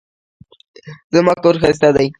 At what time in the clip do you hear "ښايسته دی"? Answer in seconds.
1.61-2.07